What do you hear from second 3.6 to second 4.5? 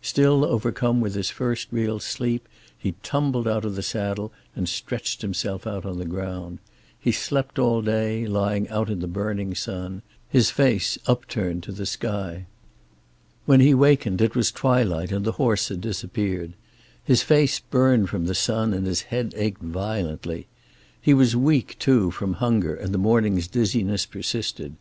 of the saddle